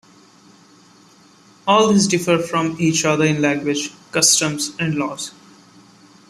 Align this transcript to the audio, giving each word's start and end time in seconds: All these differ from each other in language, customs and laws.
All 1.67 1.93
these 1.93 2.07
differ 2.07 2.39
from 2.39 2.75
each 2.79 3.05
other 3.05 3.23
in 3.23 3.39
language, 3.39 3.91
customs 4.11 4.71
and 4.79 4.95
laws. 4.95 5.31